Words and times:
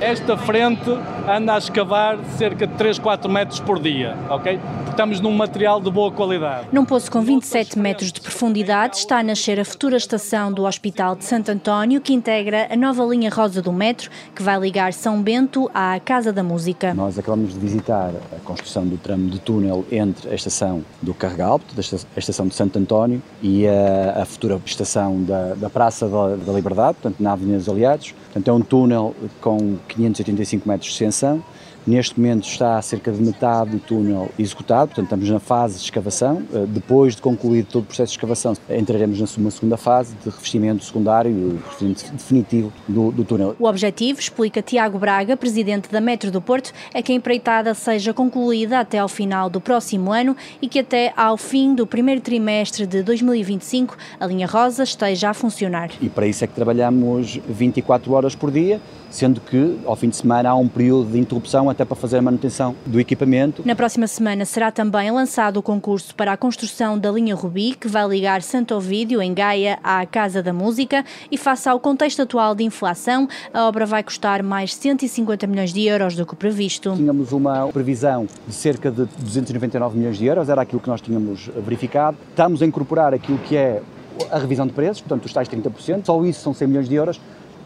Esta 0.00 0.34
frente 0.34 0.90
anda 1.28 1.54
a 1.54 1.58
escavar 1.58 2.18
cerca 2.38 2.66
de 2.66 2.72
3, 2.74 2.98
4 2.98 3.30
metros 3.30 3.60
por 3.60 3.78
dia, 3.78 4.16
ok? 4.30 4.58
Estamos 4.88 5.20
num 5.20 5.30
material 5.30 5.78
de 5.78 5.90
boa 5.90 6.10
qualidade. 6.10 6.68
Num 6.72 6.86
poço 6.86 7.10
com 7.10 7.20
27 7.20 7.78
metros 7.78 8.10
de 8.10 8.18
profundidade 8.18 8.96
está 8.96 9.18
a 9.18 9.22
nascer 9.22 9.60
a 9.60 9.64
futura 9.64 9.98
estação 9.98 10.50
do 10.50 10.64
Hospital 10.64 11.16
de 11.16 11.24
Santo 11.24 11.50
António, 11.50 12.00
que 12.00 12.14
integra 12.14 12.66
a 12.70 12.76
nova 12.76 13.04
linha 13.04 13.30
rosa 13.30 13.60
do 13.60 13.72
metro, 13.72 14.10
que 14.34 14.42
vai 14.42 14.58
ligar 14.58 14.94
São 14.94 15.22
Bento 15.22 15.70
à 15.74 16.00
Casa 16.00 16.32
da 16.32 16.42
Música. 16.42 16.94
Nós 16.94 17.18
acabamos 17.18 17.52
de 17.52 17.60
visitar 17.60 18.10
a 18.34 18.40
construção 18.42 18.86
do 18.86 18.96
tramo 18.96 19.28
de 19.28 19.38
túnel 19.38 19.84
entre 19.92 20.30
a 20.30 20.34
estação 20.34 20.82
do 21.02 21.12
Carregal, 21.12 21.60
a 21.76 22.18
estação 22.18 22.46
de 22.46 22.54
Santo 22.54 22.78
António, 22.78 23.22
e 23.42 23.68
a, 23.68 24.22
a 24.22 24.24
futura 24.24 24.58
estação 24.64 25.22
da, 25.22 25.54
da 25.54 25.68
Praça 25.68 26.08
da, 26.08 26.36
da 26.36 26.52
Liberdade, 26.52 26.96
portanto, 27.00 27.22
na 27.22 27.32
Avenida 27.32 27.58
dos 27.58 27.68
Aliados. 27.68 28.12
Portanto, 28.12 28.48
é 28.48 28.52
um 28.52 28.60
túnel 28.60 29.14
com 29.40 29.76
585 29.94 30.68
metros 30.68 30.86
de 30.88 30.94
extensão, 30.94 31.42
Neste 31.90 32.20
momento 32.20 32.46
está 32.46 32.80
cerca 32.80 33.10
de 33.10 33.20
metade 33.20 33.70
do 33.70 33.80
túnel 33.80 34.30
executado, 34.38 34.90
portanto 34.90 35.06
estamos 35.06 35.28
na 35.28 35.40
fase 35.40 35.76
de 35.76 35.82
escavação. 35.82 36.40
Eh, 36.54 36.64
depois 36.68 37.16
de 37.16 37.20
concluído 37.20 37.66
todo 37.66 37.82
o 37.82 37.86
processo 37.86 38.12
de 38.12 38.16
escavação, 38.16 38.56
entraremos 38.70 39.18
na 39.18 39.50
segunda 39.50 39.76
fase 39.76 40.14
de 40.22 40.30
revestimento 40.30 40.84
secundário 40.84 41.32
e 41.32 41.56
revestimento 41.56 42.12
definitivo 42.12 42.72
do, 42.86 43.10
do 43.10 43.24
túnel. 43.24 43.56
O 43.58 43.66
objetivo, 43.66 44.20
explica 44.20 44.62
Tiago 44.62 45.00
Braga, 45.00 45.36
presidente 45.36 45.90
da 45.90 46.00
Metro 46.00 46.30
do 46.30 46.40
Porto, 46.40 46.72
é 46.94 47.02
que 47.02 47.10
a 47.10 47.14
empreitada 47.16 47.74
seja 47.74 48.14
concluída 48.14 48.78
até 48.78 49.00
ao 49.00 49.08
final 49.08 49.50
do 49.50 49.60
próximo 49.60 50.12
ano 50.12 50.36
e 50.62 50.68
que 50.68 50.78
até 50.78 51.12
ao 51.16 51.36
fim 51.36 51.74
do 51.74 51.88
primeiro 51.88 52.20
trimestre 52.20 52.86
de 52.86 53.02
2025 53.02 53.96
a 54.20 54.26
linha 54.28 54.46
rosa 54.46 54.84
esteja 54.84 55.30
a 55.30 55.34
funcionar. 55.34 55.90
E 56.00 56.08
para 56.08 56.28
isso 56.28 56.44
é 56.44 56.46
que 56.46 56.54
trabalhamos 56.54 57.40
24 57.48 58.12
horas 58.12 58.36
por 58.36 58.52
dia, 58.52 58.80
sendo 59.10 59.40
que 59.40 59.76
ao 59.84 59.96
fim 59.96 60.08
de 60.08 60.16
semana 60.16 60.50
há 60.50 60.54
um 60.54 60.68
período 60.68 61.10
de 61.10 61.18
interrupção 61.18 61.68
até 61.68 61.79
para 61.84 61.96
fazer 61.96 62.18
a 62.18 62.22
manutenção 62.22 62.74
do 62.86 63.00
equipamento. 63.00 63.62
Na 63.64 63.74
próxima 63.74 64.06
semana 64.06 64.44
será 64.44 64.70
também 64.70 65.10
lançado 65.10 65.58
o 65.58 65.62
concurso 65.62 66.14
para 66.14 66.32
a 66.32 66.36
construção 66.36 66.98
da 66.98 67.10
linha 67.10 67.34
Rubi, 67.34 67.74
que 67.74 67.88
vai 67.88 68.06
ligar 68.08 68.42
Santo 68.42 68.74
Ovídio, 68.74 69.20
em 69.22 69.32
Gaia, 69.34 69.78
à 69.82 70.04
Casa 70.06 70.42
da 70.42 70.52
Música 70.52 71.04
e 71.30 71.36
face 71.36 71.68
ao 71.68 71.78
contexto 71.80 72.22
atual 72.22 72.54
de 72.54 72.64
inflação, 72.64 73.28
a 73.52 73.64
obra 73.64 73.86
vai 73.86 74.02
custar 74.02 74.42
mais 74.42 74.74
150 74.74 75.46
milhões 75.46 75.72
de 75.72 75.84
euros 75.86 76.16
do 76.16 76.26
que 76.26 76.34
previsto. 76.34 76.94
Tínhamos 76.94 77.32
uma 77.32 77.68
previsão 77.68 78.26
de 78.46 78.54
cerca 78.54 78.90
de 78.90 79.04
299 79.18 79.98
milhões 79.98 80.18
de 80.18 80.26
euros, 80.26 80.48
era 80.48 80.62
aquilo 80.62 80.80
que 80.80 80.88
nós 80.88 81.00
tínhamos 81.00 81.50
verificado. 81.56 82.16
Estamos 82.30 82.62
a 82.62 82.66
incorporar 82.66 83.14
aquilo 83.14 83.38
que 83.38 83.56
é 83.56 83.82
a 84.30 84.38
revisão 84.38 84.66
de 84.66 84.72
preços, 84.72 85.00
portanto 85.00 85.24
os 85.24 85.32
tais 85.32 85.48
30%, 85.48 86.04
só 86.04 86.24
isso 86.24 86.40
são 86.40 86.52
100 86.52 86.68
milhões 86.68 86.88
de 86.88 86.94
euros, 86.94 87.20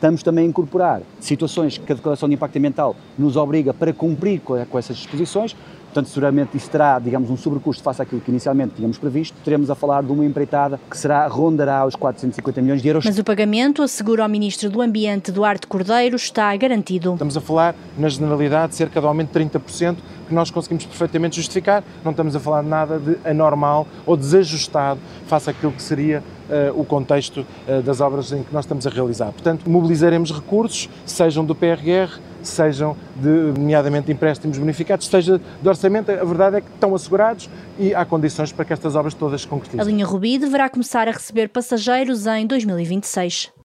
Estamos 0.00 0.22
também 0.22 0.46
a 0.46 0.48
incorporar 0.48 1.02
situações 1.20 1.76
que 1.76 1.92
a 1.92 1.94
Declaração 1.94 2.26
de 2.26 2.34
Impacto 2.34 2.56
Ambiental 2.56 2.96
nos 3.18 3.36
obriga 3.36 3.74
para 3.74 3.92
cumprir 3.92 4.40
com 4.40 4.78
essas 4.78 4.96
disposições, 4.96 5.54
Portanto, 5.90 6.08
seguramente 6.08 6.56
isso 6.56 6.70
terá, 6.70 7.00
digamos, 7.00 7.30
um 7.30 7.36
sobrecusto 7.36 7.82
face 7.82 8.00
àquilo 8.00 8.20
que 8.20 8.30
inicialmente 8.30 8.74
tínhamos 8.76 8.96
previsto. 8.96 9.36
Teremos 9.44 9.70
a 9.70 9.74
falar 9.74 10.04
de 10.04 10.12
uma 10.12 10.24
empreitada 10.24 10.80
que 10.88 10.96
será, 10.96 11.26
rondará 11.26 11.84
os 11.84 11.96
450 11.96 12.62
milhões 12.62 12.80
de 12.80 12.88
euros. 12.88 13.04
Mas 13.04 13.18
o 13.18 13.24
pagamento, 13.24 13.82
assegura 13.82 14.24
o 14.24 14.28
Ministro 14.28 14.70
do 14.70 14.80
Ambiente, 14.80 15.32
Duarte 15.32 15.66
Cordeiro, 15.66 16.14
está 16.14 16.54
garantido. 16.56 17.12
Estamos 17.14 17.36
a 17.36 17.40
falar, 17.40 17.74
na 17.98 18.08
generalidade, 18.08 18.76
cerca 18.76 19.00
de 19.00 19.06
aumento 19.06 19.36
de 19.36 19.44
30%, 19.44 19.96
que 20.28 20.34
nós 20.34 20.48
conseguimos 20.48 20.84
perfeitamente 20.86 21.36
justificar. 21.36 21.82
Não 22.04 22.12
estamos 22.12 22.36
a 22.36 22.40
falar 22.40 22.62
de 22.62 22.68
nada 22.68 22.98
de 23.00 23.18
anormal 23.28 23.84
ou 24.06 24.16
desajustado 24.16 25.00
face 25.26 25.50
àquilo 25.50 25.72
que 25.72 25.82
seria 25.82 26.22
uh, 26.48 26.80
o 26.80 26.84
contexto 26.84 27.38
uh, 27.40 27.82
das 27.82 28.00
obras 28.00 28.30
em 28.30 28.44
que 28.44 28.52
nós 28.52 28.64
estamos 28.64 28.86
a 28.86 28.90
realizar. 28.90 29.32
Portanto, 29.32 29.68
mobilizaremos 29.68 30.30
recursos, 30.30 30.88
sejam 31.04 31.44
do 31.44 31.54
PRR, 31.54 32.20
sejam 32.42 32.96
de, 33.16 33.28
nomeadamente, 33.28 34.10
empréstimos 34.10 34.58
bonificados, 34.58 35.06
seja 35.06 35.40
de 35.62 35.68
orçamento, 35.68 36.10
a 36.10 36.24
verdade 36.24 36.56
é 36.56 36.60
que 36.60 36.68
estão 36.70 36.94
assegurados 36.94 37.48
e 37.78 37.94
há 37.94 38.04
condições 38.04 38.52
para 38.52 38.64
que 38.64 38.72
estas 38.72 38.94
obras 38.94 39.14
todas 39.14 39.40
se 39.42 39.46
concretizem. 39.46 39.80
A 39.80 39.84
linha 39.84 40.06
Rubi 40.06 40.38
deverá 40.38 40.68
começar 40.68 41.08
a 41.08 41.12
receber 41.12 41.48
passageiros 41.48 42.26
em 42.26 42.46
2026. 42.46 43.52